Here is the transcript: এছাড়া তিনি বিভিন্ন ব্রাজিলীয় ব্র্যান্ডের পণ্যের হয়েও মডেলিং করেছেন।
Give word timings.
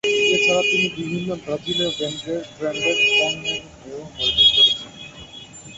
এছাড়া 0.35 0.63
তিনি 0.69 0.87
বিভিন্ন 0.97 1.29
ব্রাজিলীয় 1.43 1.91
ব্র্যান্ডের 1.97 2.97
পণ্যের 3.09 3.61
হয়েও 3.73 4.03
মডেলিং 4.09 4.47
করেছেন। 4.55 4.91